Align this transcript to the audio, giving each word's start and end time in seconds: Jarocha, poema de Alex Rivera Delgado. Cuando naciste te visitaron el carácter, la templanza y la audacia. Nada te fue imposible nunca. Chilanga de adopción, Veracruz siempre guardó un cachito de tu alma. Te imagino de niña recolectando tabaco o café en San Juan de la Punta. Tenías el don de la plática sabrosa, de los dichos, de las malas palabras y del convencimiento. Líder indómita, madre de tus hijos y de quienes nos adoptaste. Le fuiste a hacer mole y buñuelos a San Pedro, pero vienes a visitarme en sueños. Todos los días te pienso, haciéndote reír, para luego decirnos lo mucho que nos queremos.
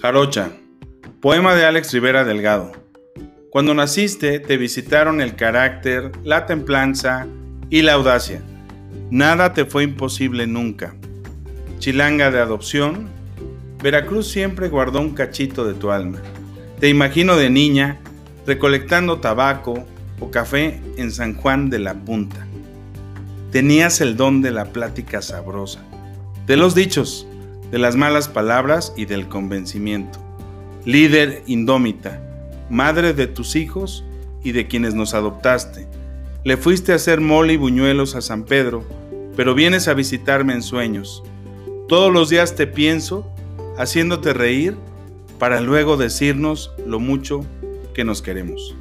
Jarocha, 0.00 0.50
poema 1.22 1.54
de 1.54 1.64
Alex 1.64 1.90
Rivera 1.94 2.22
Delgado. 2.22 2.72
Cuando 3.50 3.72
naciste 3.72 4.40
te 4.40 4.58
visitaron 4.58 5.22
el 5.22 5.36
carácter, 5.36 6.12
la 6.22 6.44
templanza 6.44 7.26
y 7.70 7.80
la 7.80 7.94
audacia. 7.94 8.42
Nada 9.10 9.54
te 9.54 9.64
fue 9.64 9.84
imposible 9.84 10.46
nunca. 10.46 10.94
Chilanga 11.78 12.30
de 12.30 12.40
adopción, 12.40 13.08
Veracruz 13.82 14.28
siempre 14.28 14.68
guardó 14.68 15.00
un 15.00 15.14
cachito 15.14 15.66
de 15.66 15.72
tu 15.72 15.90
alma. 15.90 16.18
Te 16.78 16.90
imagino 16.90 17.36
de 17.36 17.48
niña 17.48 17.98
recolectando 18.46 19.20
tabaco 19.20 19.86
o 20.20 20.30
café 20.30 20.78
en 20.98 21.10
San 21.10 21.34
Juan 21.34 21.70
de 21.70 21.78
la 21.78 21.94
Punta. 21.94 22.46
Tenías 23.50 24.02
el 24.02 24.16
don 24.16 24.42
de 24.42 24.50
la 24.50 24.66
plática 24.66 25.22
sabrosa, 25.22 25.80
de 26.46 26.58
los 26.58 26.74
dichos, 26.74 27.26
de 27.70 27.78
las 27.78 27.96
malas 27.96 28.28
palabras 28.28 28.92
y 28.96 29.06
del 29.06 29.28
convencimiento. 29.28 30.18
Líder 30.84 31.42
indómita, 31.46 32.20
madre 32.70 33.12
de 33.12 33.26
tus 33.26 33.56
hijos 33.56 34.04
y 34.42 34.52
de 34.52 34.66
quienes 34.66 34.94
nos 34.94 35.14
adoptaste. 35.14 35.86
Le 36.44 36.56
fuiste 36.56 36.92
a 36.92 36.96
hacer 36.96 37.20
mole 37.20 37.54
y 37.54 37.56
buñuelos 37.56 38.14
a 38.14 38.20
San 38.20 38.44
Pedro, 38.44 38.84
pero 39.36 39.54
vienes 39.54 39.88
a 39.88 39.94
visitarme 39.94 40.52
en 40.52 40.62
sueños. 40.62 41.22
Todos 41.88 42.12
los 42.12 42.28
días 42.30 42.54
te 42.54 42.66
pienso, 42.66 43.30
haciéndote 43.76 44.32
reír, 44.32 44.76
para 45.38 45.60
luego 45.60 45.96
decirnos 45.96 46.72
lo 46.86 47.00
mucho 47.00 47.44
que 47.94 48.04
nos 48.04 48.22
queremos. 48.22 48.76